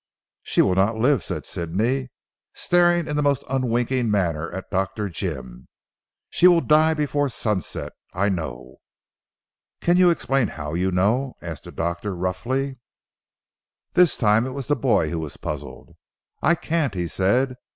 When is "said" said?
1.23-1.45, 17.07-17.55